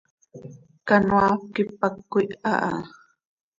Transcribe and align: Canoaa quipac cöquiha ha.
Canoaa 0.87 1.33
quipac 1.53 1.95
cöquiha 2.11 2.51
ha. 2.65 2.71